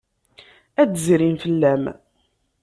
Ad 0.81 0.89
d-zrin 0.91 1.37
fell-am. 1.43 1.83